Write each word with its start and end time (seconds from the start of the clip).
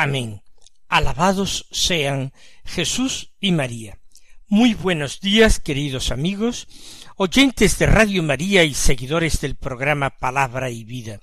Amén. 0.00 0.44
Alabados 0.88 1.66
sean 1.72 2.32
Jesús 2.64 3.32
y 3.40 3.50
María. 3.50 3.98
Muy 4.46 4.74
buenos 4.74 5.20
días, 5.20 5.58
queridos 5.58 6.12
amigos, 6.12 6.68
oyentes 7.16 7.80
de 7.80 7.86
Radio 7.86 8.22
María 8.22 8.62
y 8.62 8.74
seguidores 8.74 9.40
del 9.40 9.56
programa 9.56 10.10
Palabra 10.10 10.70
y 10.70 10.84
Vida. 10.84 11.18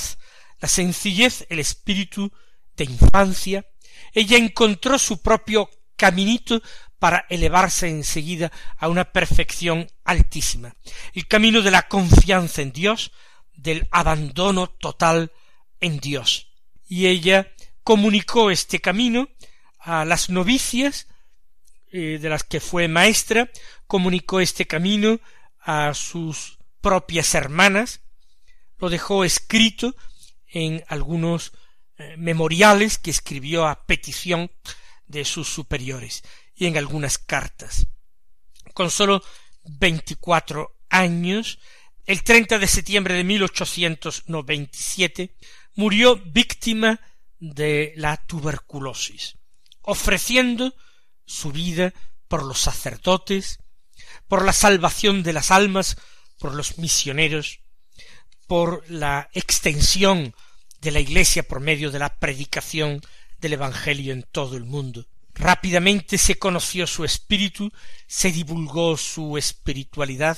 la 0.59 0.67
sencillez, 0.67 1.45
el 1.49 1.59
espíritu 1.59 2.31
de 2.75 2.85
infancia. 2.85 3.65
Ella 4.13 4.37
encontró 4.37 4.97
su 4.97 5.21
propio 5.21 5.69
caminito 5.95 6.61
para 6.97 7.25
elevarse 7.29 7.87
enseguida 7.87 8.51
a 8.77 8.87
una 8.87 9.05
perfección 9.11 9.87
altísima. 10.03 10.75
El 11.13 11.27
camino 11.27 11.61
de 11.61 11.71
la 11.71 11.87
confianza 11.87 12.61
en 12.61 12.71
Dios, 12.71 13.11
del 13.53 13.87
abandono 13.91 14.67
total 14.67 15.31
en 15.79 15.99
Dios. 15.99 16.47
Y 16.87 17.07
ella 17.07 17.53
comunicó 17.83 18.51
este 18.51 18.79
camino 18.79 19.29
a 19.79 20.05
las 20.05 20.29
novicias, 20.29 21.07
eh, 21.91 22.19
de 22.21 22.29
las 22.29 22.43
que 22.43 22.59
fue 22.59 22.87
maestra, 22.87 23.49
comunicó 23.87 24.39
este 24.39 24.67
camino 24.67 25.19
a 25.59 25.93
sus 25.93 26.57
propias 26.81 27.35
hermanas, 27.35 28.01
lo 28.77 28.89
dejó 28.89 29.23
escrito 29.23 29.95
en 30.47 30.83
algunos 30.87 31.53
eh, 31.97 32.15
memoriales 32.17 32.97
que 32.97 33.11
escribió 33.11 33.67
a 33.67 33.85
petición 33.85 34.51
de 35.07 35.23
sus 35.25 35.47
superiores 35.47 36.23
y 36.55 36.65
en 36.67 36.77
algunas 36.77 37.17
cartas. 37.17 37.87
Con 38.73 38.91
sólo 38.91 39.23
veinticuatro 39.63 40.77
años, 40.89 41.59
el 42.05 42.23
30 42.23 42.59
de 42.59 42.67
septiembre 42.67 43.15
de 43.15 43.23
1897, 43.23 45.35
murió 45.75 46.17
víctima 46.17 46.99
de 47.39 47.93
la 47.95 48.17
tuberculosis, 48.17 49.37
ofreciendo 49.81 50.75
su 51.29 51.51
vida 51.51 51.93
por 52.27 52.43
los 52.43 52.59
sacerdotes, 52.59 53.59
por 54.27 54.43
la 54.43 54.53
salvación 54.53 55.23
de 55.23 55.33
las 55.33 55.51
almas, 55.51 55.95
por 56.39 56.55
los 56.55 56.79
misioneros, 56.79 57.59
por 58.47 58.83
la 58.89 59.29
extensión 59.33 60.33
de 60.81 60.91
la 60.91 60.99
Iglesia 60.99 61.43
por 61.43 61.59
medio 61.59 61.91
de 61.91 61.99
la 61.99 62.17
predicación 62.17 63.01
del 63.39 63.53
Evangelio 63.53 64.11
en 64.13 64.23
todo 64.23 64.57
el 64.57 64.63
mundo. 64.63 65.05
Rápidamente 65.35 66.17
se 66.17 66.35
conoció 66.35 66.87
su 66.87 67.05
espíritu, 67.05 67.71
se 68.07 68.31
divulgó 68.31 68.97
su 68.97 69.37
espiritualidad 69.37 70.37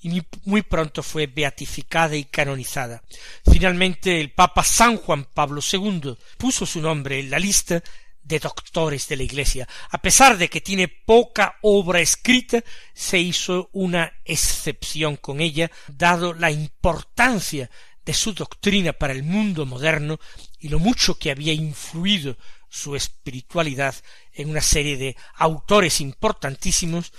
y 0.00 0.22
muy 0.44 0.62
pronto 0.62 1.02
fue 1.02 1.26
beatificada 1.26 2.16
y 2.16 2.24
canonizada. 2.24 3.02
Finalmente 3.44 4.20
el 4.20 4.32
Papa 4.32 4.64
San 4.64 4.96
Juan 4.96 5.26
Pablo 5.26 5.60
II 5.70 6.16
puso 6.38 6.64
su 6.64 6.80
nombre 6.80 7.20
en 7.20 7.30
la 7.30 7.38
lista 7.38 7.82
de 8.30 8.38
doctores 8.38 9.08
de 9.08 9.16
la 9.16 9.24
Iglesia. 9.24 9.68
A 9.90 9.98
pesar 9.98 10.38
de 10.38 10.48
que 10.48 10.60
tiene 10.60 10.86
poca 10.86 11.58
obra 11.62 12.00
escrita, 12.00 12.62
se 12.94 13.18
hizo 13.18 13.68
una 13.72 14.12
excepción 14.24 15.16
con 15.16 15.40
ella, 15.40 15.70
dado 15.88 16.32
la 16.32 16.52
importancia 16.52 17.68
de 18.04 18.14
su 18.14 18.32
doctrina 18.32 18.92
para 18.92 19.12
el 19.12 19.24
mundo 19.24 19.66
moderno 19.66 20.20
y 20.60 20.68
lo 20.68 20.78
mucho 20.78 21.18
que 21.18 21.32
había 21.32 21.52
influido 21.52 22.38
su 22.68 22.94
espiritualidad 22.94 23.96
en 24.32 24.50
una 24.50 24.62
serie 24.62 24.96
de 24.96 25.16
autores 25.34 26.00
importantísimos 26.00 27.12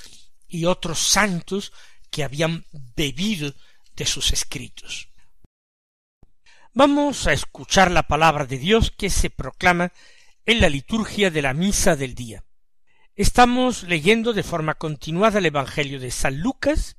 y 0.48 0.64
otros 0.64 1.00
santos 1.00 1.74
que 2.10 2.24
habían 2.24 2.66
bebido 2.72 3.54
de 3.98 4.06
sus 4.06 4.32
escritos. 4.32 5.10
Vamos 6.74 7.28
a 7.28 7.34
escuchar 7.34 7.92
la 7.92 8.04
palabra 8.04 8.46
de 8.46 8.58
Dios 8.58 8.92
que 8.92 9.10
se 9.10 9.30
proclama 9.30 9.92
en 10.46 10.60
la 10.60 10.70
liturgia 10.70 11.30
de 11.30 11.42
la 11.42 11.54
misa 11.54 11.96
del 11.96 12.16
día. 12.16 12.44
Estamos 13.16 13.84
leyendo 13.84 14.34
de 14.34 14.44
forma 14.44 14.76
continuada 14.76 15.40
el 15.40 15.46
Evangelio 15.46 16.00
de 16.00 16.12
San 16.12 16.40
Lucas. 16.40 16.98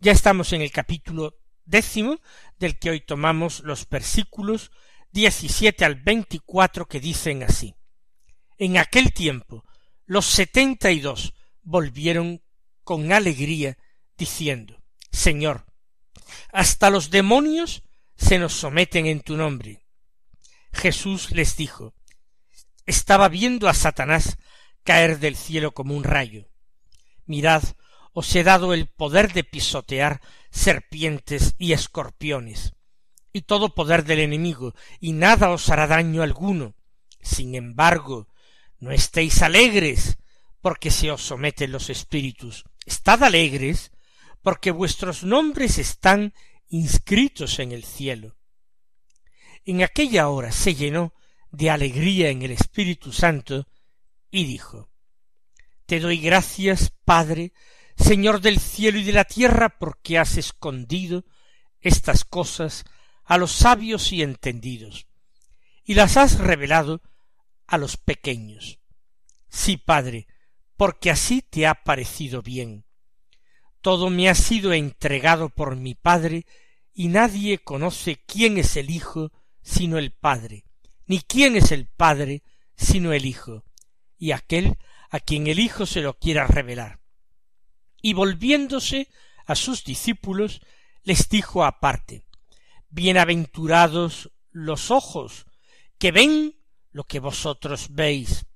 Ya 0.00 0.12
estamos 0.12 0.52
en 0.52 0.62
el 0.62 0.70
capítulo 0.70 1.36
décimo, 1.64 2.20
del 2.58 2.78
que 2.78 2.90
hoy 2.90 3.00
tomamos 3.00 3.60
los 3.60 3.88
versículos 3.88 4.70
diecisiete 5.10 5.84
al 5.84 5.96
veinticuatro 5.96 6.86
que 6.86 7.00
dicen 7.00 7.42
así. 7.42 7.74
En 8.58 8.78
aquel 8.78 9.12
tiempo 9.12 9.64
los 10.06 10.26
setenta 10.26 10.90
y 10.90 11.00
dos 11.00 11.34
volvieron 11.62 12.42
con 12.82 13.12
alegría 13.12 13.78
diciendo, 14.16 14.82
Señor, 15.10 15.66
hasta 16.52 16.90
los 16.90 17.10
demonios 17.10 17.82
se 18.16 18.38
nos 18.38 18.52
someten 18.52 19.06
en 19.06 19.20
tu 19.20 19.36
nombre. 19.36 19.84
Jesús 20.72 21.30
les 21.30 21.56
dijo, 21.56 21.94
estaba 22.86 23.28
viendo 23.28 23.68
a 23.68 23.74
Satanás 23.74 24.38
caer 24.82 25.18
del 25.18 25.36
cielo 25.36 25.72
como 25.72 25.96
un 25.96 26.04
rayo. 26.04 26.48
Mirad, 27.26 27.62
os 28.12 28.34
he 28.36 28.44
dado 28.44 28.74
el 28.74 28.86
poder 28.86 29.32
de 29.32 29.44
pisotear 29.44 30.20
serpientes 30.50 31.54
y 31.58 31.72
escorpiones, 31.72 32.74
y 33.32 33.42
todo 33.42 33.74
poder 33.74 34.04
del 34.04 34.20
enemigo, 34.20 34.74
y 35.00 35.12
nada 35.12 35.50
os 35.50 35.68
hará 35.68 35.86
daño 35.86 36.22
alguno. 36.22 36.74
Sin 37.20 37.54
embargo, 37.54 38.28
no 38.78 38.92
estéis 38.92 39.42
alegres, 39.42 40.18
porque 40.60 40.90
se 40.90 41.10
os 41.10 41.22
someten 41.22 41.72
los 41.72 41.90
espíritus. 41.90 42.64
Estad 42.86 43.24
alegres, 43.24 43.90
porque 44.42 44.70
vuestros 44.70 45.24
nombres 45.24 45.78
están 45.78 46.34
inscritos 46.68 47.58
en 47.58 47.72
el 47.72 47.84
cielo. 47.84 48.36
En 49.64 49.82
aquella 49.82 50.28
hora 50.28 50.52
se 50.52 50.74
llenó 50.74 51.14
de 51.54 51.70
alegría 51.70 52.30
en 52.30 52.42
el 52.42 52.50
Espíritu 52.50 53.12
Santo 53.12 53.68
y 54.30 54.44
dijo, 54.44 54.88
Te 55.86 56.00
doy 56.00 56.18
gracias, 56.18 56.92
Padre, 57.04 57.52
Señor 57.96 58.40
del 58.40 58.58
cielo 58.58 58.98
y 58.98 59.04
de 59.04 59.12
la 59.12 59.24
tierra, 59.24 59.78
porque 59.78 60.18
has 60.18 60.36
escondido 60.36 61.24
estas 61.80 62.24
cosas 62.24 62.84
a 63.24 63.38
los 63.38 63.52
sabios 63.52 64.12
y 64.12 64.22
entendidos, 64.22 65.06
y 65.84 65.94
las 65.94 66.16
has 66.16 66.38
revelado 66.38 67.02
a 67.66 67.78
los 67.78 67.96
pequeños. 67.96 68.80
Sí, 69.48 69.76
Padre, 69.76 70.26
porque 70.76 71.10
así 71.10 71.40
te 71.42 71.66
ha 71.66 71.74
parecido 71.84 72.42
bien. 72.42 72.84
Todo 73.80 74.10
me 74.10 74.28
ha 74.28 74.34
sido 74.34 74.72
entregado 74.72 75.50
por 75.50 75.76
mi 75.76 75.94
Padre, 75.94 76.46
y 76.92 77.08
nadie 77.08 77.58
conoce 77.58 78.22
quién 78.26 78.58
es 78.58 78.76
el 78.76 78.90
Hijo 78.90 79.30
sino 79.62 79.98
el 79.98 80.12
Padre, 80.12 80.64
ni 81.06 81.20
quién 81.20 81.56
es 81.56 81.72
el 81.72 81.86
Padre 81.86 82.42
sino 82.76 83.12
el 83.12 83.26
Hijo, 83.26 83.64
y 84.18 84.32
aquel 84.32 84.78
a 85.10 85.20
quien 85.20 85.46
el 85.46 85.58
Hijo 85.58 85.86
se 85.86 86.00
lo 86.00 86.18
quiera 86.18 86.46
revelar. 86.46 87.00
Y 88.02 88.14
volviéndose 88.14 89.08
a 89.46 89.54
sus 89.54 89.84
discípulos, 89.84 90.60
les 91.02 91.28
dijo 91.28 91.64
aparte, 91.64 92.26
Bienaventurados 92.88 94.30
los 94.50 94.90
ojos 94.90 95.46
que 95.98 96.12
ven 96.12 96.54
lo 96.92 97.04
que 97.04 97.18
vosotros 97.18 97.88
veis, 97.90 98.46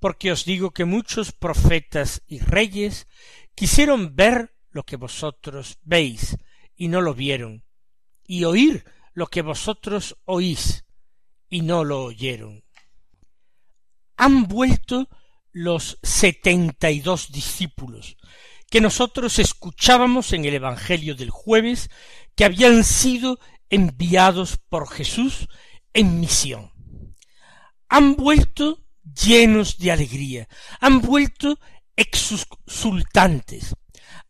porque 0.00 0.32
os 0.32 0.44
digo 0.44 0.70
que 0.70 0.84
muchos 0.84 1.32
profetas 1.32 2.22
y 2.26 2.38
reyes 2.38 3.06
quisieron 3.54 4.16
ver 4.16 4.54
lo 4.70 4.84
que 4.84 4.96
vosotros 4.96 5.78
veis 5.82 6.36
y 6.74 6.88
no 6.88 7.00
lo 7.00 7.14
vieron, 7.14 7.64
y 8.26 8.44
oír 8.44 8.84
lo 9.12 9.26
que 9.26 9.42
vosotros 9.42 10.16
oís 10.24 10.85
y 11.48 11.62
no 11.62 11.84
lo 11.84 12.04
oyeron. 12.04 12.64
Han 14.16 14.44
vuelto 14.44 15.08
los 15.52 15.98
setenta 16.02 16.90
y 16.90 17.00
dos 17.00 17.32
discípulos 17.32 18.16
que 18.70 18.80
nosotros 18.80 19.38
escuchábamos 19.38 20.32
en 20.32 20.44
el 20.44 20.54
Evangelio 20.54 21.14
del 21.14 21.30
jueves 21.30 21.90
que 22.34 22.44
habían 22.44 22.84
sido 22.84 23.38
enviados 23.70 24.58
por 24.68 24.88
Jesús 24.88 25.48
en 25.92 26.20
misión. 26.20 26.72
Han 27.88 28.16
vuelto 28.16 28.84
llenos 29.02 29.78
de 29.78 29.92
alegría, 29.92 30.48
han 30.80 31.00
vuelto 31.00 31.58
exultantes, 31.96 33.74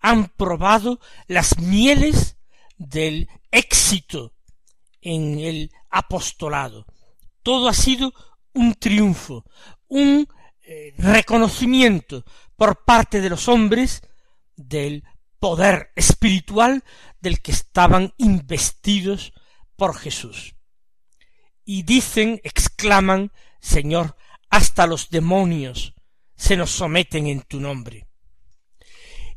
han 0.01 0.29
probado 0.29 1.01
las 1.27 1.59
mieles 1.59 2.37
del 2.77 3.29
éxito 3.51 4.35
en 5.01 5.39
el 5.39 5.73
apostolado. 5.91 6.87
Todo 7.47 7.69
ha 7.69 7.75
sido 7.75 8.13
un 8.55 8.75
triunfo, 8.75 9.45
un 9.87 10.27
eh, 10.63 10.93
reconocimiento 10.99 12.25
por 12.57 12.85
parte 12.85 13.21
de 13.21 13.31
los 13.31 13.47
hombres 13.47 14.03
del 14.57 15.05
poder 15.39 15.93
espiritual 15.95 16.83
del 17.21 17.41
que 17.41 17.53
estaban 17.53 18.13
investidos 18.17 19.33
por 19.77 19.97
Jesús. 19.97 20.57
Y 21.65 21.85
dicen, 21.85 22.41
exclaman, 22.43 23.31
Señor, 23.61 24.17
hasta 24.51 24.89
los 24.89 25.09
demonios 25.11 25.95
se 26.35 26.57
nos 26.57 26.73
someten 26.73 27.29
en 27.29 27.43
tu 27.43 27.61
nombre. 27.61 28.09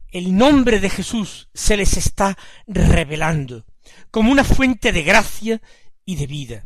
El 0.07 0.35
nombre 0.35 0.79
de 0.79 0.89
Jesús 0.89 1.51
se 1.53 1.77
les 1.77 1.95
está 1.95 2.35
revelando 2.65 3.67
como 4.09 4.31
una 4.31 4.43
fuente 4.43 4.91
de 4.91 5.03
gracia 5.03 5.61
y 6.05 6.15
de 6.15 6.25
vida. 6.25 6.65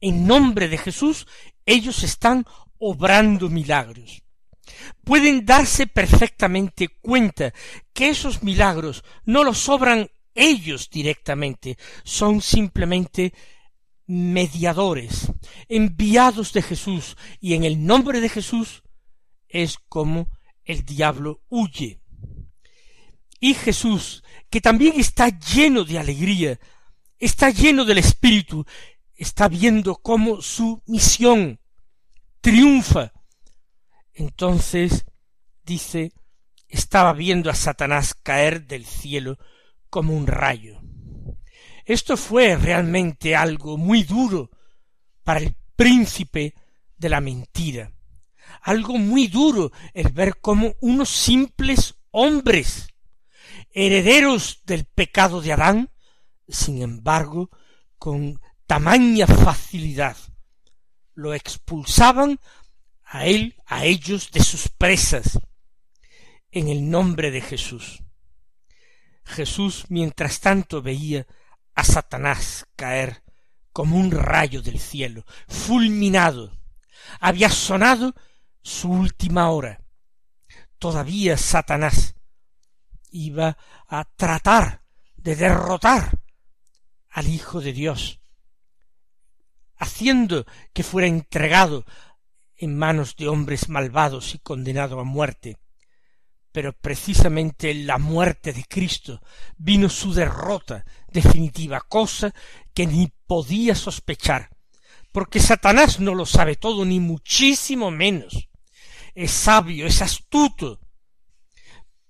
En 0.00 0.26
nombre 0.26 0.68
de 0.68 0.78
Jesús 0.78 1.26
ellos 1.66 2.02
están 2.02 2.46
obrando 2.78 3.48
milagros. 3.48 4.22
Pueden 5.04 5.44
darse 5.44 5.86
perfectamente 5.86 6.88
cuenta 6.88 7.52
que 7.92 8.08
esos 8.08 8.42
milagros 8.42 9.04
no 9.24 9.44
los 9.44 9.68
obran 9.68 10.08
ellos 10.34 10.88
directamente, 10.90 11.76
son 12.04 12.40
simplemente 12.40 13.34
mediadores, 14.06 15.32
enviados 15.68 16.52
de 16.52 16.62
Jesús, 16.62 17.16
y 17.40 17.54
en 17.54 17.64
el 17.64 17.84
nombre 17.84 18.20
de 18.20 18.28
Jesús 18.28 18.82
es 19.48 19.78
como 19.88 20.28
el 20.64 20.84
diablo 20.84 21.42
huye. 21.48 22.00
Y 23.38 23.54
Jesús, 23.54 24.22
que 24.50 24.60
también 24.60 24.98
está 24.98 25.28
lleno 25.28 25.84
de 25.84 25.98
alegría, 25.98 26.58
está 27.18 27.50
lleno 27.50 27.84
del 27.84 27.98
Espíritu, 27.98 28.66
está 29.20 29.48
viendo 29.48 29.96
cómo 29.96 30.40
su 30.40 30.82
misión 30.86 31.60
triunfa. 32.40 33.12
Entonces, 34.14 35.04
dice, 35.62 36.12
estaba 36.68 37.12
viendo 37.12 37.50
a 37.50 37.54
Satanás 37.54 38.14
caer 38.14 38.66
del 38.66 38.86
cielo 38.86 39.38
como 39.90 40.16
un 40.16 40.26
rayo. 40.26 40.80
Esto 41.84 42.16
fue 42.16 42.56
realmente 42.56 43.36
algo 43.36 43.76
muy 43.76 44.04
duro 44.04 44.50
para 45.22 45.40
el 45.40 45.54
príncipe 45.76 46.54
de 46.96 47.08
la 47.10 47.20
mentira, 47.20 47.92
algo 48.62 48.96
muy 48.96 49.26
duro 49.26 49.70
el 49.92 50.08
ver 50.12 50.40
cómo 50.40 50.74
unos 50.80 51.10
simples 51.10 51.94
hombres, 52.10 52.88
herederos 53.72 54.62
del 54.64 54.86
pecado 54.86 55.42
de 55.42 55.52
Adán, 55.52 55.90
sin 56.48 56.80
embargo, 56.80 57.50
con 57.98 58.40
tamaña 58.70 59.26
facilidad, 59.26 60.16
lo 61.14 61.34
expulsaban 61.34 62.38
a 63.02 63.26
él, 63.26 63.56
a 63.66 63.84
ellos 63.84 64.30
de 64.30 64.44
sus 64.44 64.68
presas, 64.68 65.40
en 66.52 66.68
el 66.68 66.88
nombre 66.88 67.32
de 67.32 67.40
Jesús. 67.40 68.00
Jesús, 69.24 69.86
mientras 69.88 70.38
tanto, 70.38 70.82
veía 70.82 71.26
a 71.74 71.82
Satanás 71.82 72.64
caer 72.76 73.24
como 73.72 73.96
un 73.96 74.12
rayo 74.12 74.62
del 74.62 74.78
cielo, 74.78 75.24
fulminado. 75.48 76.56
Había 77.18 77.50
sonado 77.50 78.14
su 78.62 78.88
última 78.88 79.50
hora. 79.50 79.82
Todavía 80.78 81.36
Satanás 81.36 82.14
iba 83.10 83.58
a 83.88 84.04
tratar 84.04 84.84
de 85.16 85.34
derrotar 85.34 86.20
al 87.08 87.26
Hijo 87.26 87.60
de 87.60 87.72
Dios, 87.72 88.19
haciendo 89.80 90.46
que 90.72 90.84
fuera 90.84 91.08
entregado 91.08 91.84
en 92.56 92.78
manos 92.78 93.16
de 93.16 93.28
hombres 93.28 93.68
malvados 93.68 94.34
y 94.34 94.38
condenado 94.38 95.00
a 95.00 95.04
muerte 95.04 95.56
pero 96.52 96.72
precisamente 96.72 97.70
en 97.70 97.86
la 97.86 97.98
muerte 97.98 98.52
de 98.52 98.64
Cristo 98.64 99.20
vino 99.56 99.88
su 99.88 100.12
derrota 100.12 100.84
definitiva, 101.08 101.80
cosa 101.80 102.34
que 102.74 102.86
ni 102.86 103.12
podía 103.26 103.74
sospechar, 103.74 104.50
porque 105.12 105.40
Satanás 105.40 106.00
no 106.00 106.14
lo 106.14 106.26
sabe 106.26 106.56
todo, 106.56 106.84
ni 106.84 107.00
muchísimo 107.00 107.90
menos. 107.90 108.48
Es 109.14 109.30
sabio, 109.30 109.86
es 109.86 110.02
astuto, 110.02 110.80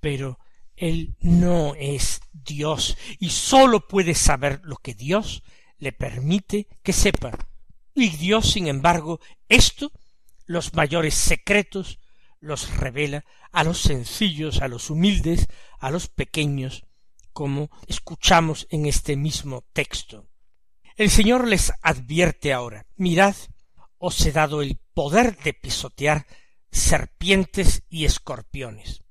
pero 0.01 0.39
él 0.77 1.17
no 1.21 1.75
es 1.75 2.21
Dios 2.33 2.97
y 3.19 3.31
sólo 3.31 3.87
puede 3.87 4.15
saber 4.15 4.61
lo 4.65 4.77
que 4.77 4.95
Dios 4.95 5.43
le 5.79 5.93
permite 5.93 6.69
que 6.83 6.93
sepa. 6.93 7.33
Y 7.95 8.11
Dios, 8.11 8.53
sin 8.53 8.67
embargo, 8.67 9.21
esto, 9.49 9.93
los 10.47 10.75
mayores 10.75 11.15
secretos, 11.15 11.99
los 12.41 12.75
revela 12.77 13.25
a 13.53 13.65
los 13.65 13.81
sencillos, 13.81 14.63
a 14.63 14.69
los 14.69 14.91
humildes, 14.91 15.47
a 15.79 15.91
los 15.91 16.09
pequeños, 16.09 16.85
como 17.33 17.71
escuchamos 17.87 18.67
en 18.71 18.87
este 18.87 19.17
mismo 19.17 19.65
texto. 19.73 20.29
El 20.97 21.11
Señor 21.11 21.47
les 21.47 21.73
advierte 21.83 22.53
ahora, 22.53 22.87
mirad, 22.97 23.35
os 23.99 24.25
he 24.25 24.33
dado 24.33 24.63
el 24.63 24.79
poder 24.95 25.37
de 25.39 25.55
pisotear 25.55 26.27
serpientes 26.71 27.83
y 27.89 28.05
escorpiones. 28.05 29.03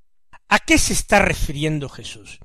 ¿A 0.48 0.60
qué 0.60 0.78
se 0.78 0.94
está 0.94 1.20
refiriendo 1.20 1.90
Jesús? 1.90 2.40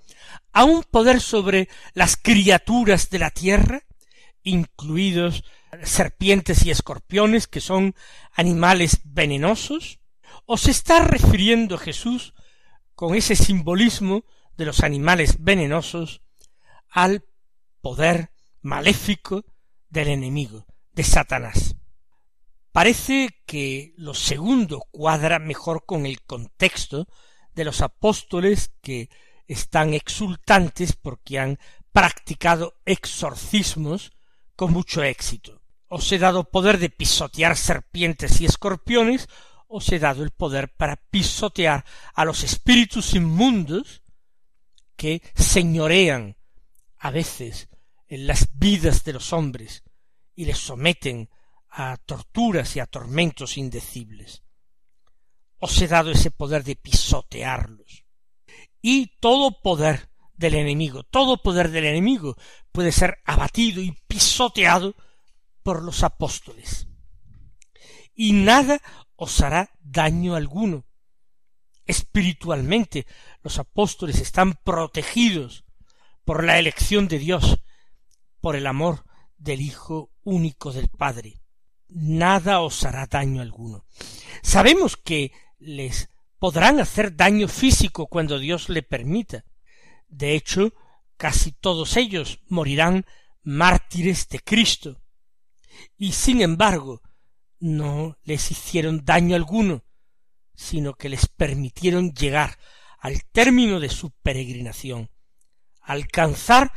¿A 0.52 0.64
un 0.64 0.82
poder 0.82 1.20
sobre 1.20 1.68
las 1.94 2.16
criaturas 2.16 3.10
de 3.10 3.18
la 3.18 3.30
tierra, 3.30 3.82
incluidos 4.42 5.44
serpientes 5.82 6.64
y 6.64 6.70
escorpiones, 6.70 7.46
que 7.46 7.60
son 7.60 7.94
animales 8.32 9.00
venenosos? 9.04 10.00
¿O 10.46 10.56
se 10.56 10.70
está 10.70 11.00
refiriendo 11.00 11.78
Jesús 11.78 12.34
con 12.94 13.14
ese 13.14 13.36
simbolismo 13.36 14.24
de 14.56 14.64
los 14.66 14.80
animales 14.80 15.36
venenosos 15.42 16.22
al 16.88 17.24
poder 17.80 18.30
maléfico 18.62 19.44
del 19.88 20.08
enemigo, 20.08 20.66
de 20.92 21.04
Satanás. 21.04 21.76
Parece 22.72 23.42
que 23.46 23.92
lo 23.96 24.14
segundo 24.14 24.80
cuadra 24.90 25.38
mejor 25.38 25.84
con 25.86 26.06
el 26.06 26.22
contexto 26.22 27.06
de 27.54 27.64
los 27.64 27.82
apóstoles 27.82 28.72
que 28.80 29.08
están 29.46 29.94
exultantes 29.94 30.96
porque 30.96 31.38
han 31.38 31.58
practicado 31.92 32.80
exorcismos 32.84 34.12
con 34.56 34.72
mucho 34.72 35.02
éxito. 35.02 35.62
Os 35.94 36.10
he 36.10 36.18
dado 36.18 36.50
poder 36.50 36.82
de 36.82 36.90
pisotear 36.90 37.56
serpientes 37.56 38.40
y 38.40 38.46
escorpiones, 38.46 39.28
os 39.68 39.86
he 39.92 40.00
dado 40.00 40.24
el 40.24 40.32
poder 40.32 40.74
para 40.74 40.96
pisotear 40.96 41.84
a 42.14 42.24
los 42.24 42.42
espíritus 42.42 43.14
inmundos 43.14 44.02
que 44.96 45.22
señorean 45.36 46.36
a 46.98 47.12
veces 47.12 47.68
en 48.08 48.26
las 48.26 48.58
vidas 48.58 49.04
de 49.04 49.12
los 49.12 49.32
hombres 49.32 49.84
y 50.34 50.46
les 50.46 50.58
someten 50.58 51.30
a 51.70 51.96
torturas 51.98 52.74
y 52.74 52.80
a 52.80 52.86
tormentos 52.86 53.56
indecibles. 53.56 54.42
Os 55.60 55.80
he 55.80 55.86
dado 55.86 56.10
ese 56.10 56.32
poder 56.32 56.64
de 56.64 56.74
pisotearlos. 56.74 58.02
Y 58.82 59.18
todo 59.20 59.62
poder 59.62 60.10
del 60.36 60.56
enemigo, 60.56 61.04
todo 61.04 61.40
poder 61.40 61.70
del 61.70 61.84
enemigo 61.84 62.36
puede 62.72 62.90
ser 62.90 63.18
abatido 63.24 63.80
y 63.80 63.92
pisoteado 64.08 64.96
por 65.64 65.82
los 65.82 66.04
apóstoles. 66.04 66.86
Y 68.14 68.32
nada 68.32 68.80
os 69.16 69.40
hará 69.40 69.70
daño 69.80 70.36
alguno. 70.36 70.86
Espiritualmente 71.86 73.06
los 73.42 73.58
apóstoles 73.58 74.20
están 74.20 74.54
protegidos 74.62 75.64
por 76.24 76.44
la 76.44 76.58
elección 76.58 77.08
de 77.08 77.18
Dios, 77.18 77.58
por 78.40 78.54
el 78.54 78.66
amor 78.66 79.04
del 79.36 79.60
Hijo 79.60 80.12
único 80.22 80.72
del 80.72 80.88
Padre. 80.88 81.42
Nada 81.88 82.60
os 82.60 82.84
hará 82.84 83.06
daño 83.06 83.42
alguno. 83.42 83.86
Sabemos 84.42 84.96
que 84.96 85.32
les 85.58 86.08
podrán 86.38 86.78
hacer 86.78 87.16
daño 87.16 87.48
físico 87.48 88.06
cuando 88.06 88.38
Dios 88.38 88.68
le 88.68 88.82
permita. 88.82 89.44
De 90.08 90.34
hecho, 90.34 90.72
casi 91.16 91.52
todos 91.52 91.96
ellos 91.96 92.40
morirán 92.48 93.06
mártires 93.42 94.28
de 94.28 94.40
Cristo. 94.40 95.03
Y 95.96 96.12
sin 96.12 96.40
embargo, 96.40 97.02
no 97.60 98.18
les 98.24 98.50
hicieron 98.50 99.04
daño 99.04 99.36
alguno, 99.36 99.84
sino 100.54 100.94
que 100.94 101.08
les 101.08 101.26
permitieron 101.26 102.12
llegar 102.12 102.58
al 102.98 103.24
término 103.32 103.80
de 103.80 103.88
su 103.88 104.10
peregrinación, 104.10 105.10
alcanzar 105.80 106.72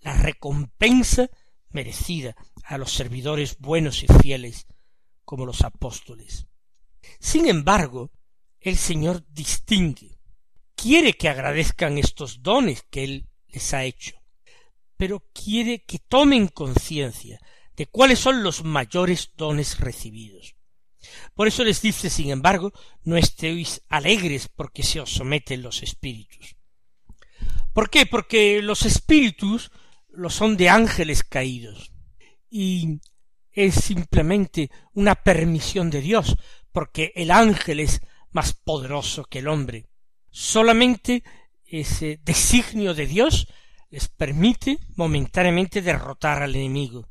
la 0.00 0.14
recompensa 0.14 1.28
merecida 1.70 2.36
a 2.64 2.78
los 2.78 2.92
servidores 2.92 3.58
buenos 3.58 4.02
y 4.02 4.06
fieles 4.06 4.66
como 5.24 5.46
los 5.46 5.62
apóstoles. 5.62 6.46
Sin 7.18 7.48
embargo, 7.48 8.10
el 8.60 8.76
Señor 8.76 9.24
distingue, 9.28 10.18
quiere 10.74 11.14
que 11.14 11.28
agradezcan 11.28 11.98
estos 11.98 12.42
dones 12.42 12.84
que 12.90 13.04
Él 13.04 13.28
les 13.48 13.74
ha 13.74 13.84
hecho, 13.84 14.22
pero 14.96 15.24
quiere 15.32 15.84
que 15.84 15.98
tomen 15.98 16.48
conciencia 16.48 17.40
de 17.76 17.86
cuáles 17.86 18.18
son 18.18 18.42
los 18.42 18.64
mayores 18.64 19.32
dones 19.36 19.78
recibidos. 19.80 20.54
Por 21.34 21.48
eso 21.48 21.64
les 21.64 21.82
dice, 21.82 22.10
sin 22.10 22.30
embargo, 22.30 22.72
no 23.04 23.16
estéis 23.16 23.82
alegres 23.88 24.48
porque 24.48 24.82
se 24.82 25.00
os 25.00 25.10
someten 25.10 25.62
los 25.62 25.82
espíritus. 25.82 26.56
¿Por 27.72 27.90
qué? 27.90 28.06
Porque 28.06 28.60
los 28.62 28.84
espíritus 28.84 29.70
lo 30.10 30.30
son 30.30 30.56
de 30.56 30.68
ángeles 30.68 31.24
caídos. 31.24 31.92
Y 32.50 33.00
es 33.50 33.74
simplemente 33.74 34.70
una 34.92 35.14
permisión 35.14 35.90
de 35.90 36.00
Dios, 36.00 36.36
porque 36.70 37.12
el 37.14 37.30
ángel 37.30 37.80
es 37.80 38.00
más 38.30 38.52
poderoso 38.52 39.24
que 39.24 39.40
el 39.40 39.48
hombre. 39.48 39.88
Solamente 40.30 41.22
ese 41.64 42.20
designio 42.22 42.94
de 42.94 43.06
Dios 43.06 43.48
les 43.90 44.08
permite 44.08 44.78
momentáneamente 44.96 45.82
derrotar 45.82 46.42
al 46.42 46.56
enemigo. 46.56 47.08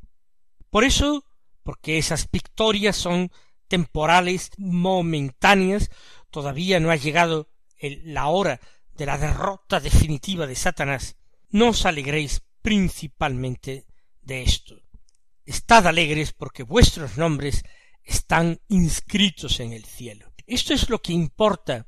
Por 0.72 0.84
eso, 0.84 1.26
porque 1.64 2.00
esas 2.00 2.32
victorias 2.32 2.96
son 2.96 3.30
temporales, 3.68 4.50
momentáneas, 4.58 5.90
todavía 6.32 6.80
no 6.80 6.90
ha 6.90 6.96
llegado 6.96 7.50
la 7.80 8.28
hora 8.28 8.60
de 8.96 9.06
la 9.06 9.18
derrota 9.18 9.80
definitiva 9.80 10.48
de 10.48 10.56
Satanás, 10.56 11.18
no 11.50 11.70
os 11.70 11.86
alegréis 11.86 12.42
principalmente 12.62 13.86
de 14.22 14.44
esto. 14.44 14.82
Estad 15.46 15.88
alegres 15.88 16.32
porque 16.34 16.64
vuestros 16.64 17.18
nombres 17.18 17.64
están 18.04 18.62
inscritos 18.70 19.60
en 19.60 19.74
el 19.74 19.84
cielo. 19.84 20.34
Esto 20.48 20.74
es 20.74 20.90
lo 20.90 21.02
que 21.02 21.14
importa. 21.14 21.88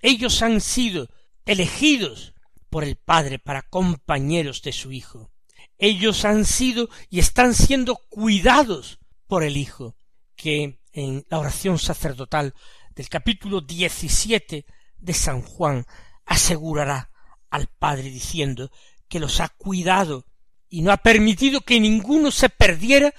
Ellos 0.00 0.42
han 0.42 0.60
sido 0.60 1.08
elegidos 1.46 2.34
por 2.68 2.84
el 2.84 2.96
Padre 2.96 3.38
para 3.38 3.62
compañeros 3.62 4.62
de 4.62 4.72
su 4.72 4.92
Hijo. 4.92 5.32
Ellos 5.82 6.26
han 6.26 6.44
sido 6.44 6.90
y 7.08 7.20
están 7.20 7.54
siendo 7.54 7.96
cuidados 8.10 8.98
por 9.26 9.42
el 9.42 9.56
Hijo, 9.56 9.96
que 10.36 10.78
en 10.92 11.24
la 11.30 11.38
oración 11.38 11.78
sacerdotal 11.78 12.54
del 12.94 13.08
capítulo 13.08 13.62
diecisiete 13.62 14.66
de 14.98 15.14
San 15.14 15.40
Juan 15.40 15.86
asegurará 16.26 17.10
al 17.48 17.66
Padre 17.66 18.10
diciendo 18.10 18.70
que 19.08 19.20
los 19.20 19.40
ha 19.40 19.48
cuidado 19.48 20.26
y 20.68 20.82
no 20.82 20.92
ha 20.92 20.98
permitido 20.98 21.62
que 21.62 21.80
ninguno 21.80 22.30
se 22.30 22.50
perdiera, 22.50 23.14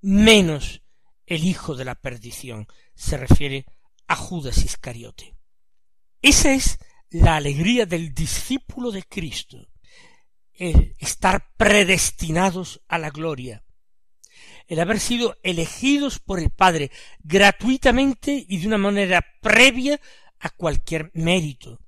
menos 0.00 0.82
el 1.24 1.44
hijo 1.44 1.76
de 1.76 1.84
la 1.84 1.94
perdición. 1.94 2.66
Se 2.96 3.16
refiere 3.16 3.64
a 4.08 4.16
Judas 4.16 4.58
Iscariote. 4.64 5.36
Esa 6.20 6.52
es 6.52 6.80
la 7.10 7.36
alegría 7.36 7.86
del 7.86 8.12
discípulo 8.12 8.90
de 8.90 9.04
Cristo, 9.04 9.68
estar 10.56 11.52
predestinados 11.56 12.80
a 12.88 12.98
la 12.98 13.10
gloria, 13.10 13.64
el 14.66 14.80
haber 14.80 15.00
sido 15.00 15.36
elegidos 15.42 16.18
por 16.18 16.38
el 16.38 16.50
Padre 16.50 16.90
gratuitamente 17.22 18.44
y 18.48 18.58
de 18.58 18.66
una 18.66 18.78
manera 18.78 19.24
previa 19.40 20.00
a 20.40 20.50
cualquier 20.50 21.10
mérito. 21.14 21.80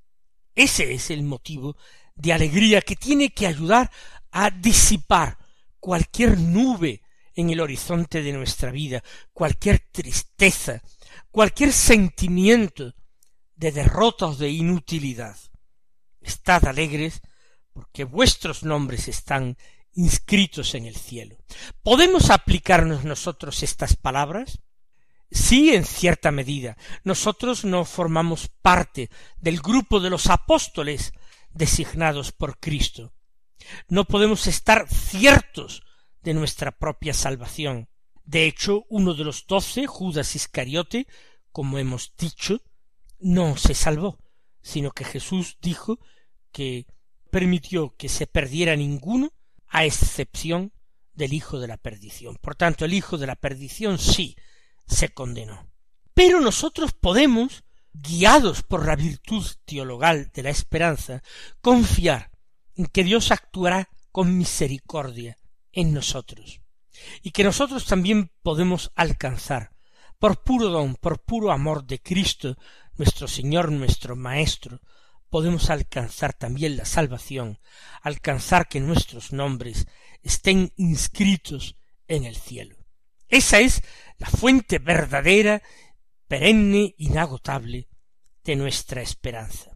Ese 0.55 0.93
es 0.95 1.11
el 1.11 1.23
motivo 1.23 1.77
de 2.15 2.33
alegría 2.33 2.81
que 2.81 2.97
tiene 2.97 3.31
que 3.31 3.47
ayudar 3.47 3.91
a 4.31 4.51
disipar 4.51 5.39
cualquier 5.79 6.39
nube 6.39 7.03
en 7.35 7.51
el 7.51 7.61
horizonte 7.61 8.23
de 8.23 8.33
nuestra 8.33 8.71
vida, 8.71 9.03
cualquier 9.33 9.81
tristeza, 9.93 10.83
cualquier 11.31 11.73
sentimiento 11.73 12.95
de 13.55 13.73
derrota 13.73 14.27
o 14.27 14.35
de 14.35 14.49
inutilidad. 14.49 15.37
Estad 16.21 16.67
alegres 16.67 17.21
porque 17.77 18.05
vuestros 18.05 18.63
nombres 18.63 19.07
están 19.07 19.59
inscritos 19.93 20.75
en 20.75 20.87
el 20.87 20.97
cielo. 20.97 21.37
¿Podemos 21.83 22.31
aplicarnos 22.31 23.05
nosotros 23.05 23.63
estas 23.63 23.97
palabras? 23.97 24.61
Sí, 25.31 25.75
en 25.75 25.85
cierta 25.85 26.31
medida. 26.31 26.79
Nosotros 27.05 27.67
no 27.67 27.85
formamos 27.85 28.49
parte 28.49 29.11
del 29.37 29.61
grupo 29.61 30.01
de 30.01 30.09
los 30.09 30.29
apóstoles 30.29 31.13
designados 31.51 32.33
por 32.33 32.59
Cristo. 32.59 33.13
No 33.89 34.07
podemos 34.07 34.47
estar 34.47 34.89
ciertos 34.89 35.83
de 36.23 36.33
nuestra 36.33 36.79
propia 36.79 37.13
salvación. 37.13 37.91
De 38.25 38.47
hecho, 38.47 38.87
uno 38.89 39.13
de 39.13 39.25
los 39.25 39.47
doce, 39.47 39.87
Judas 39.87 40.35
Iscariote, 40.35 41.07
como 41.53 41.77
hemos 41.77 42.15
dicho, 42.17 42.63
no 43.19 43.59
se 43.59 43.75
salvó, 43.75 44.19
sino 44.63 44.93
que 44.93 45.05
Jesús 45.05 45.59
dijo 45.61 45.99
que 46.53 46.87
permitió 47.31 47.95
que 47.97 48.09
se 48.09 48.27
perdiera 48.27 48.77
ninguno, 48.77 49.33
a 49.69 49.85
excepción 49.85 50.73
del 51.15 51.33
hijo 51.33 51.59
de 51.59 51.69
la 51.69 51.77
perdición. 51.77 52.37
Por 52.37 52.55
tanto, 52.55 52.85
el 52.85 52.95
hijo 52.95 53.19
de 53.19 53.27
la 53.27 53.37
perdición 53.37 53.99
sí 53.99 54.37
se 54.87 55.09
condenó. 55.11 55.69
Pero 56.15 56.41
nosotros 56.41 56.93
podemos 56.93 57.65
guiados 57.93 58.63
por 58.63 58.87
la 58.87 58.97
virtud 58.97 59.45
teologal 59.65 60.31
de 60.33 60.43
la 60.43 60.51
esperanza, 60.51 61.23
confiar 61.61 62.31
en 62.75 62.87
que 62.87 63.05
Dios 63.05 63.31
actuará 63.31 63.89
con 64.13 64.37
misericordia 64.37 65.39
en 65.73 65.93
nosotros, 65.93 66.61
y 67.23 67.31
que 67.31 67.45
nosotros 67.45 67.87
también 67.87 68.33
podemos 68.43 68.93
alcanzar, 68.95 69.73
por 70.19 70.43
puro 70.43 70.69
don, 70.69 70.95
por 70.97 71.23
puro 71.23 71.53
amor 71.53 71.85
de 71.85 72.01
Cristo, 72.01 72.57
nuestro 72.97 73.29
Señor, 73.29 73.71
nuestro 73.73 74.17
Maestro, 74.17 74.81
podemos 75.29 75.71
alcanzar 75.71 76.33
también 76.33 76.77
la 76.77 76.85
salvación, 76.85 77.59
alcanzar 78.03 78.69
que 78.69 78.81
nuestros 78.81 79.33
nombres 79.33 79.87
estén 80.23 80.73
inscritos 80.77 81.77
en 82.09 82.25
el 82.25 82.37
cielo. 82.37 82.77
Esa 83.29 83.61
es 83.61 83.83
la 84.19 84.29
fuente 84.29 84.79
verdadera 84.79 85.63
perenne, 86.29 86.95
inagotable, 86.99 87.89
de 88.45 88.57
nuestra 88.57 89.03
esperanza. 89.03 89.76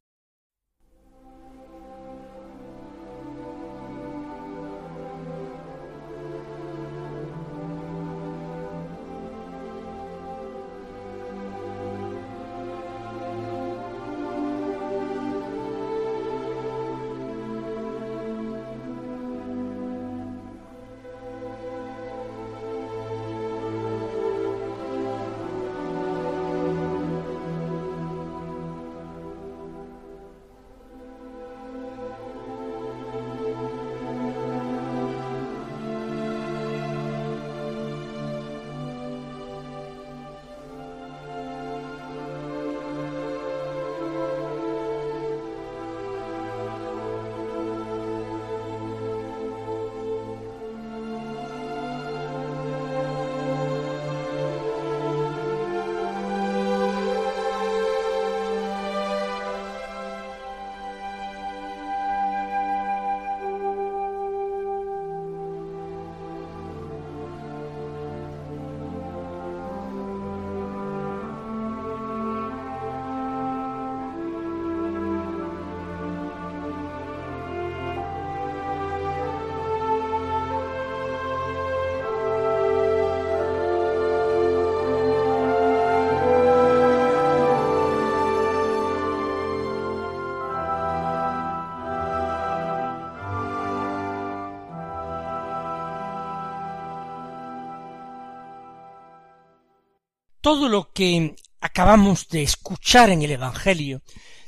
Todo 100.41 100.71
lo 100.71 100.93
que 100.93 101.37
acabamos 101.61 102.29
de 102.29 102.43
escuchar 102.43 103.11
en 103.11 103.21
el 103.21 103.33
Evangelio 103.33 104.03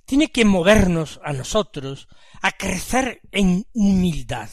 tiene 0.06 0.30
que 0.30 0.46
movernos 0.46 1.20
a 1.22 1.34
nosotros 1.34 2.08
a 2.40 2.52
crecer 2.52 3.20
en 3.30 3.66
humildad. 3.75 4.49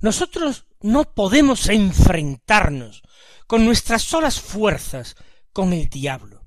Nosotros 0.00 0.66
no 0.80 1.14
podemos 1.14 1.68
enfrentarnos 1.68 3.02
con 3.48 3.64
nuestras 3.64 4.02
solas 4.02 4.40
fuerzas 4.40 5.16
con 5.52 5.72
el 5.72 5.88
diablo. 5.88 6.46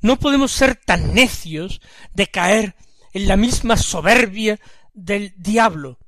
No 0.00 0.18
podemos 0.18 0.52
ser 0.52 0.76
tan 0.76 1.12
necios 1.12 1.80
de 2.12 2.28
caer 2.28 2.76
en 3.12 3.26
la 3.26 3.36
misma 3.36 3.76
soberbia 3.76 4.60
del 4.94 5.34
diablo 5.36 5.98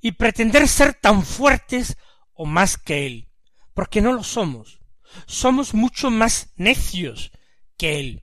y 0.00 0.12
pretender 0.12 0.66
ser 0.66 0.94
tan 0.94 1.24
fuertes 1.24 1.96
o 2.32 2.46
más 2.46 2.76
que 2.76 3.06
él, 3.06 3.30
porque 3.74 4.00
no 4.00 4.12
lo 4.12 4.24
somos. 4.24 4.79
Somos 5.26 5.74
mucho 5.74 6.10
más 6.10 6.52
necios 6.56 7.30
que 7.76 8.00
él. 8.00 8.22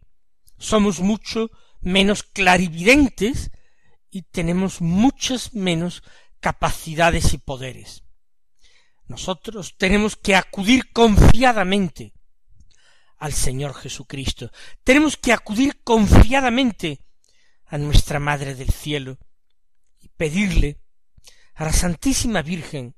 Somos 0.58 1.00
mucho 1.00 1.50
menos 1.82 2.24
clarividentes 2.24 3.52
y 4.10 4.24
tenemos 4.24 4.82
muchas 4.82 5.54
menos 5.54 6.04
capacidades 6.40 7.34
y 7.34 7.38
poderes. 7.38 8.04
Nosotros 9.08 9.76
tenemos 9.78 10.16
que 10.16 10.36
acudir 10.36 10.92
confiadamente 10.92 12.14
al 13.18 13.34
Señor 13.34 13.74
Jesucristo. 13.74 14.52
Tenemos 14.84 15.18
que 15.18 15.34
acudir 15.34 15.82
confiadamente 15.84 17.00
a 17.66 17.78
nuestra 17.78 18.20
Madre 18.20 18.56
del 18.56 18.70
Cielo 18.70 19.18
y 20.00 20.10
pedirle 20.10 20.82
a 21.56 21.66
la 21.66 21.74
Santísima 21.74 22.42
Virgen 22.42 22.96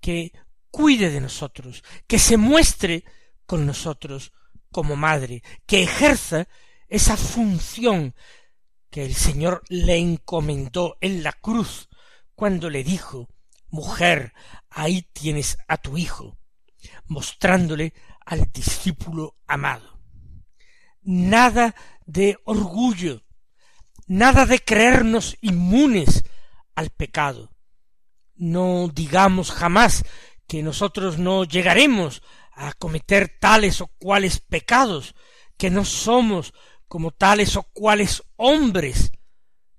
que 0.00 0.32
cuide 0.76 1.08
de 1.08 1.22
nosotros, 1.22 1.82
que 2.06 2.18
se 2.18 2.36
muestre 2.36 3.02
con 3.46 3.64
nosotros 3.64 4.34
como 4.70 4.94
madre, 4.94 5.42
que 5.64 5.82
ejerza 5.82 6.48
esa 6.86 7.16
función 7.16 8.14
que 8.90 9.06
el 9.06 9.14
Señor 9.14 9.62
le 9.70 9.96
encomendó 9.96 10.98
en 11.00 11.22
la 11.22 11.32
cruz 11.32 11.88
cuando 12.34 12.68
le 12.68 12.84
dijo 12.84 13.26
Mujer, 13.70 14.34
ahí 14.68 15.00
tienes 15.14 15.56
a 15.66 15.78
tu 15.78 15.96
hijo, 15.96 16.36
mostrándole 17.06 17.94
al 18.26 18.52
discípulo 18.52 19.34
amado. 19.46 19.98
Nada 21.00 21.74
de 22.04 22.36
orgullo, 22.44 23.24
nada 24.06 24.44
de 24.44 24.58
creernos 24.58 25.38
inmunes 25.40 26.22
al 26.74 26.90
pecado. 26.90 27.50
No 28.34 28.90
digamos 28.92 29.50
jamás 29.50 30.04
que 30.46 30.62
nosotros 30.62 31.18
no 31.18 31.44
llegaremos 31.44 32.22
a 32.52 32.72
cometer 32.72 33.36
tales 33.38 33.80
o 33.80 33.88
cuales 33.98 34.40
pecados, 34.40 35.14
que 35.56 35.70
no 35.70 35.84
somos 35.84 36.54
como 36.88 37.10
tales 37.10 37.56
o 37.56 37.62
cuales 37.62 38.22
hombres 38.36 39.12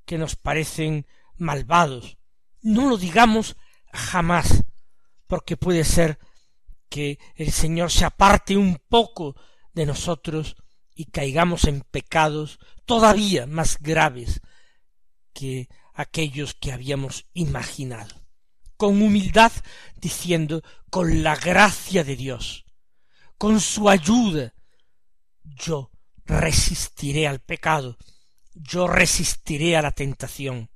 que 0.06 0.18
nos 0.18 0.36
parecen 0.36 1.08
malvados. 1.38 2.18
No 2.62 2.90
lo 2.90 2.98
digamos 2.98 3.56
jamás, 3.92 4.64
porque 5.28 5.58
puede 5.58 5.84
ser 5.84 6.20
que 6.90 7.20
el 7.36 7.52
Señor 7.52 7.92
se 7.92 8.06
aparte 8.06 8.58
un 8.58 8.82
poco 8.90 9.36
de 9.74 9.86
nosotros 9.86 10.56
y 10.96 11.06
caigamos 11.06 11.66
en 11.66 11.82
pecados 11.82 12.60
todavía 12.86 13.46
más 13.46 13.80
graves 13.80 14.42
que 15.34 15.70
aquellos 15.94 16.54
que 16.54 16.72
habíamos 16.72 17.26
imaginado. 17.34 18.27
Con 18.78 19.02
humildad 19.02 19.52
diciendo, 19.96 20.64
con 20.90 21.24
la 21.24 21.36
gracia 21.36 22.04
de 22.04 22.16
Dios, 22.16 22.66
con 23.38 23.60
su 23.60 23.90
ayuda, 23.90 24.54
yo 25.44 25.92
resistiré 26.26 27.28
al 27.28 27.40
pecado, 27.40 27.98
yo 28.54 28.88
resistiré 28.88 29.78
a 29.78 29.82
la 29.82 29.92
tentación. 29.92 30.70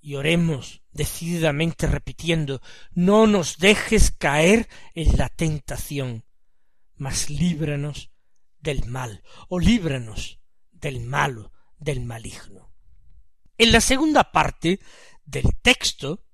Y 0.00 0.16
oremos 0.16 0.82
decididamente 0.92 1.86
repitiendo, 1.86 2.60
no 2.92 3.26
nos 3.26 3.58
dejes 3.58 4.10
caer 4.10 4.68
en 4.94 5.16
la 5.16 5.30
tentación, 5.30 6.24
mas 6.96 7.30
líbranos 7.30 8.10
del 8.60 8.84
mal, 8.86 9.22
o 9.48 9.58
líbranos 9.58 10.40
del 10.72 11.00
malo, 11.00 11.52
del 11.78 12.00
maligno. 12.02 12.70
En 13.56 13.72
la 13.72 13.80
segunda 13.80 14.30
parte 14.30 14.80
del 15.24 15.56
texto 15.62 16.24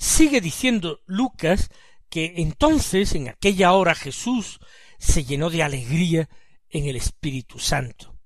sigue 0.00 0.40
diciendo 0.40 1.00
Lucas 1.06 1.70
que 2.08 2.34
entonces 2.38 3.14
en 3.14 3.28
aquella 3.28 3.72
hora 3.74 3.94
Jesús 3.94 4.58
se 4.98 5.24
llenó 5.24 5.48
de 5.48 5.62
alegría 5.62 6.28
en 6.68 6.86
el 6.86 6.96
Espíritu 6.96 7.60
Santo 7.60 8.20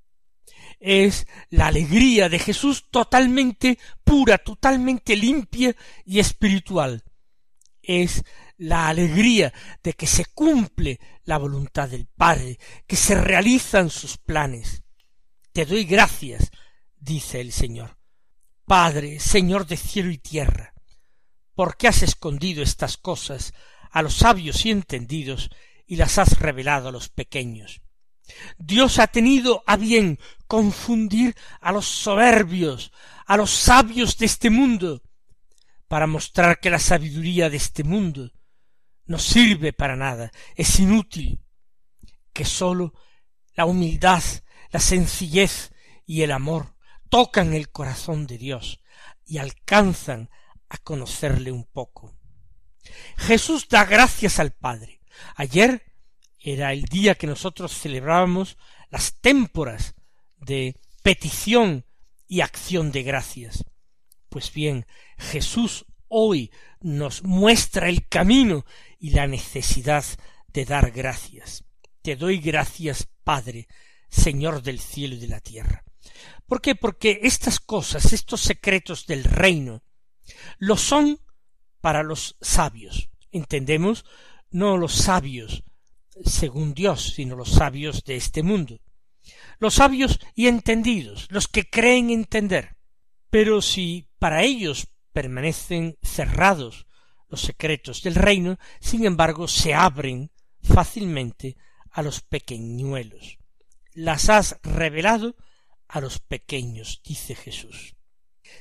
es 0.84 1.26
la 1.48 1.68
alegría 1.68 2.28
de 2.28 2.38
Jesús 2.38 2.90
totalmente 2.90 3.78
pura, 4.04 4.36
totalmente 4.36 5.16
limpia 5.16 5.74
y 6.04 6.18
espiritual. 6.18 7.02
Es 7.80 8.22
la 8.58 8.88
alegría 8.88 9.54
de 9.82 9.94
que 9.94 10.06
se 10.06 10.26
cumple 10.26 11.00
la 11.24 11.38
voluntad 11.38 11.88
del 11.88 12.06
Padre, 12.06 12.58
que 12.86 12.96
se 12.96 13.14
realizan 13.14 13.88
sus 13.88 14.18
planes. 14.18 14.82
Te 15.54 15.64
doy 15.64 15.84
gracias, 15.84 16.50
dice 16.98 17.40
el 17.40 17.52
Señor. 17.52 17.96
Padre, 18.66 19.20
Señor 19.20 19.66
de 19.66 19.78
cielo 19.78 20.10
y 20.10 20.18
tierra, 20.18 20.73
¿por 21.54 21.76
qué 21.76 21.88
has 21.88 22.02
escondido 22.02 22.62
estas 22.62 22.96
cosas 22.96 23.54
a 23.90 24.02
los 24.02 24.14
sabios 24.14 24.64
y 24.66 24.70
entendidos 24.70 25.50
y 25.86 25.96
las 25.96 26.18
has 26.18 26.38
revelado 26.38 26.88
a 26.88 26.92
los 26.92 27.08
pequeños? 27.08 27.80
Dios 28.58 28.98
ha 28.98 29.06
tenido 29.06 29.62
a 29.66 29.76
bien 29.76 30.18
confundir 30.46 31.36
a 31.60 31.72
los 31.72 31.86
soberbios, 31.86 32.92
a 33.26 33.36
los 33.36 33.50
sabios 33.50 34.16
de 34.18 34.26
este 34.26 34.50
mundo, 34.50 35.02
para 35.88 36.06
mostrar 36.06 36.58
que 36.60 36.70
la 36.70 36.78
sabiduría 36.78 37.50
de 37.50 37.58
este 37.58 37.84
mundo 37.84 38.32
no 39.06 39.18
sirve 39.18 39.72
para 39.72 39.96
nada, 39.96 40.30
es 40.56 40.80
inútil, 40.80 41.40
que 42.32 42.44
sólo 42.44 42.94
la 43.54 43.66
humildad, 43.66 44.22
la 44.70 44.80
sencillez 44.80 45.72
y 46.06 46.22
el 46.22 46.32
amor 46.32 46.74
tocan 47.08 47.54
el 47.54 47.70
corazón 47.70 48.26
de 48.26 48.38
Dios 48.38 48.80
y 49.24 49.38
alcanzan 49.38 50.30
a 50.74 50.78
conocerle 50.78 51.52
un 51.52 51.64
poco. 51.64 52.12
Jesús 53.16 53.68
da 53.68 53.84
gracias 53.84 54.38
al 54.38 54.52
Padre. 54.52 55.00
Ayer 55.36 55.82
era 56.38 56.72
el 56.72 56.82
día 56.84 57.14
que 57.14 57.26
nosotros 57.26 57.72
celebrábamos 57.72 58.58
las 58.90 59.20
témporas 59.20 59.94
de 60.36 60.76
petición 61.02 61.86
y 62.26 62.40
acción 62.40 62.90
de 62.92 63.02
gracias. 63.02 63.64
Pues 64.28 64.52
bien, 64.52 64.86
Jesús 65.16 65.86
hoy 66.08 66.50
nos 66.80 67.22
muestra 67.22 67.88
el 67.88 68.08
camino 68.08 68.66
y 68.98 69.10
la 69.10 69.26
necesidad 69.26 70.04
de 70.48 70.64
dar 70.64 70.90
gracias. 70.90 71.64
Te 72.02 72.16
doy 72.16 72.38
gracias, 72.38 73.08
Padre, 73.22 73.68
Señor 74.10 74.62
del 74.62 74.80
cielo 74.80 75.14
y 75.14 75.20
de 75.20 75.28
la 75.28 75.40
tierra. 75.40 75.84
¿Por 76.46 76.60
qué? 76.60 76.74
Porque 76.74 77.20
estas 77.22 77.60
cosas, 77.60 78.12
estos 78.12 78.40
secretos 78.42 79.06
del 79.06 79.24
reino, 79.24 79.82
lo 80.58 80.76
son 80.76 81.20
para 81.80 82.02
los 82.02 82.36
sabios. 82.40 83.10
Entendemos, 83.30 84.04
no 84.50 84.76
los 84.76 84.94
sabios 84.94 85.64
según 86.24 86.74
Dios, 86.74 87.14
sino 87.14 87.36
los 87.36 87.50
sabios 87.50 88.04
de 88.04 88.16
este 88.16 88.42
mundo. 88.42 88.80
Los 89.58 89.74
sabios 89.74 90.20
y 90.34 90.46
entendidos, 90.48 91.26
los 91.30 91.48
que 91.48 91.68
creen 91.68 92.10
entender. 92.10 92.76
Pero 93.30 93.62
si 93.62 94.08
para 94.18 94.42
ellos 94.42 94.88
permanecen 95.12 95.98
cerrados 96.02 96.86
los 97.28 97.40
secretos 97.40 98.02
del 98.02 98.14
reino, 98.14 98.58
sin 98.80 99.04
embargo 99.04 99.48
se 99.48 99.74
abren 99.74 100.30
fácilmente 100.62 101.56
a 101.90 102.02
los 102.02 102.20
pequeñuelos. 102.20 103.38
Las 103.92 104.28
has 104.28 104.58
revelado 104.62 105.36
a 105.88 106.00
los 106.00 106.18
pequeños, 106.18 107.00
dice 107.04 107.34
Jesús. 107.34 107.94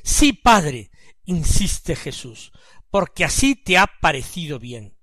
Sí, 0.04 0.34
Padre, 0.34 0.92
insiste 1.26 1.96
Jesús, 1.96 2.52
porque 2.90 3.26
así 3.26 3.56
te 3.56 3.78
ha 3.78 3.88
parecido 3.88 4.60
bien. 4.60 4.98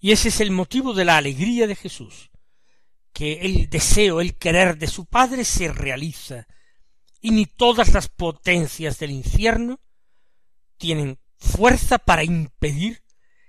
Y 0.00 0.12
ese 0.12 0.28
es 0.28 0.40
el 0.40 0.50
motivo 0.50 0.92
de 0.92 1.04
la 1.04 1.16
alegría 1.16 1.66
de 1.66 1.76
Jesús, 1.76 2.30
que 3.12 3.40
el 3.42 3.70
deseo, 3.70 4.20
el 4.20 4.36
querer 4.36 4.76
de 4.76 4.86
su 4.86 5.06
Padre 5.06 5.44
se 5.44 5.72
realiza, 5.72 6.46
y 7.20 7.30
ni 7.30 7.46
todas 7.46 7.94
las 7.94 8.08
potencias 8.08 8.98
del 8.98 9.10
infierno 9.10 9.80
tienen 10.76 11.18
fuerza 11.38 11.98
para 11.98 12.24
impedir 12.24 13.02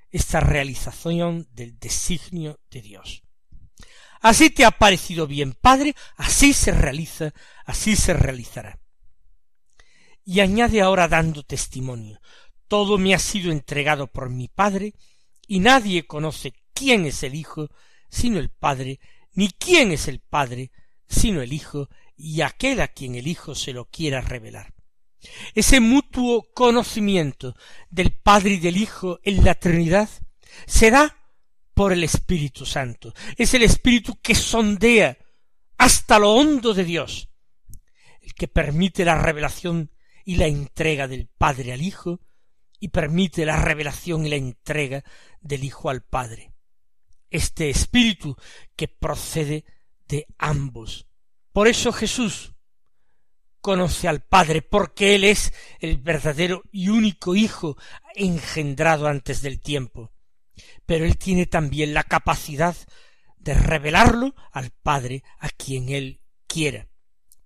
esta 0.09 0.39
realización 0.39 1.47
del 1.51 1.77
designio 1.77 2.61
de 2.69 2.81
Dios. 2.81 3.23
Así 4.21 4.49
te 4.49 4.63
ha 4.63 4.71
parecido 4.71 5.27
bien, 5.27 5.53
Padre, 5.53 5.93
así 6.15 6.53
se 6.53 6.71
realiza, 6.71 7.33
así 7.65 7.95
se 7.95 8.13
realizará. 8.13 8.79
Y 10.25 10.39
añade 10.39 10.81
ahora 10.81 11.07
dando 11.07 11.43
testimonio, 11.43 12.19
todo 12.67 12.97
me 12.97 13.13
ha 13.13 13.19
sido 13.19 13.51
entregado 13.51 14.07
por 14.07 14.29
mi 14.29 14.47
Padre, 14.47 14.95
y 15.47 15.59
nadie 15.59 16.07
conoce 16.07 16.53
quién 16.73 17.05
es 17.05 17.23
el 17.23 17.35
Hijo 17.35 17.69
sino 18.09 18.39
el 18.39 18.49
Padre, 18.49 18.99
ni 19.33 19.49
quién 19.49 19.91
es 19.91 20.07
el 20.07 20.19
Padre, 20.19 20.71
sino 21.07 21.41
el 21.41 21.51
Hijo 21.53 21.89
y 22.15 22.41
aquel 22.41 22.79
a 22.81 22.87
quien 22.87 23.15
el 23.15 23.27
Hijo 23.27 23.55
se 23.55 23.73
lo 23.73 23.85
quiera 23.85 24.21
revelar. 24.21 24.73
Ese 25.53 25.79
mutuo 25.79 26.47
conocimiento 26.53 27.55
del 27.89 28.13
Padre 28.13 28.51
y 28.51 28.59
del 28.59 28.77
Hijo 28.77 29.19
en 29.23 29.43
la 29.43 29.55
Trinidad 29.55 30.09
se 30.65 30.91
da 30.91 31.17
por 31.73 31.91
el 31.91 32.03
Espíritu 32.03 32.65
Santo. 32.65 33.13
Es 33.35 33.53
el 33.53 33.63
Espíritu 33.63 34.17
que 34.21 34.35
sondea 34.35 35.17
hasta 35.77 36.19
lo 36.19 36.31
hondo 36.31 36.73
de 36.73 36.85
Dios, 36.85 37.29
el 38.21 38.33
que 38.33 38.47
permite 38.47 39.03
la 39.03 39.21
revelación 39.21 39.91
y 40.25 40.35
la 40.35 40.47
entrega 40.47 41.07
del 41.07 41.27
Padre 41.27 41.71
al 41.71 41.81
Hijo, 41.81 42.19
y 42.79 42.89
permite 42.89 43.45
la 43.45 43.57
revelación 43.57 44.25
y 44.25 44.29
la 44.29 44.35
entrega 44.35 45.03
del 45.39 45.63
Hijo 45.63 45.89
al 45.89 46.03
Padre. 46.03 46.53
Este 47.29 47.69
Espíritu 47.69 48.35
que 48.75 48.87
procede 48.87 49.65
de 50.07 50.27
ambos. 50.37 51.07
Por 51.53 51.67
eso 51.67 51.93
Jesús 51.93 52.53
conoce 53.61 54.07
al 54.07 54.21
Padre, 54.21 54.61
porque 54.61 55.15
Él 55.15 55.23
es 55.23 55.53
el 55.79 55.97
verdadero 55.97 56.63
y 56.71 56.89
único 56.89 57.35
Hijo 57.35 57.77
engendrado 58.13 59.07
antes 59.07 59.41
del 59.41 59.59
tiempo. 59.61 60.11
Pero 60.85 61.05
Él 61.05 61.17
tiene 61.17 61.47
también 61.47 61.93
la 61.93 62.03
capacidad 62.03 62.75
de 63.37 63.53
revelarlo 63.53 64.35
al 64.51 64.71
Padre 64.71 65.23
a 65.39 65.49
quien 65.49 65.89
Él 65.89 66.21
quiera. 66.47 66.87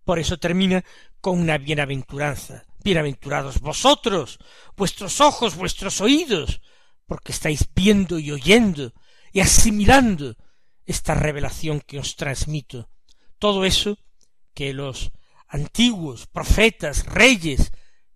Por 0.04 0.20
eso 0.20 0.40
termina 0.40 0.84
con 1.22 1.40
una 1.40 1.58
bienaventuranza. 1.58 2.66
Bienaventurados 2.84 3.60
vosotros, 3.60 4.40
vuestros 4.76 5.20
ojos, 5.20 5.56
vuestros 5.56 6.00
oídos, 6.02 6.62
porque 7.06 7.32
estáis 7.32 7.68
viendo 7.76 8.20
y 8.20 8.32
oyendo 8.32 8.94
y 9.34 9.42
asimilando 9.42 10.36
esta 10.86 11.14
revelación 11.14 11.82
que 11.82 12.00
os 12.00 12.16
transmito. 12.16 12.90
Todo 13.38 13.66
eso 13.66 13.98
que 14.54 14.74
los 14.74 15.12
antiguos 15.48 16.28
profetas, 16.28 17.06
reyes, 17.06 17.72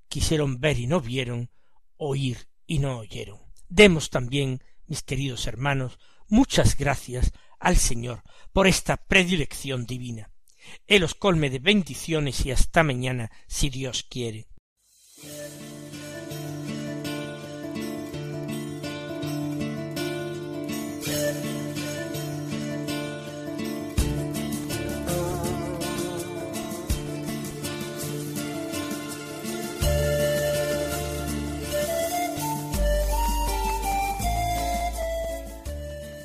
quisieron 0.08 0.60
ver 0.60 0.80
y 0.80 0.88
no 0.88 1.02
vieron, 1.02 1.50
oír 1.98 2.50
y 2.66 2.80
no 2.80 3.00
oyeron. 3.00 3.40
Demos 3.68 4.10
también, 4.10 4.64
mis 4.86 5.04
queridos 5.04 5.48
hermanos, 5.48 6.00
muchas 6.28 6.78
gracias 6.78 7.32
al 7.60 7.78
Señor 7.78 8.24
por 8.52 8.68
esta 8.68 8.98
predilección 8.98 9.86
divina. 9.86 10.33
Él 10.88 11.04
os 11.04 11.16
colme 11.16 11.50
de 11.50 11.60
bendiciones 11.60 12.46
y 12.46 12.52
hasta 12.52 12.84
mañana, 12.84 13.32
si 13.48 13.70
Dios 13.70 14.04
quiere. 14.10 14.48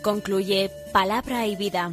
Concluye 0.09 0.71
Palabra 0.91 1.47
y 1.47 1.55
Vida, 1.55 1.93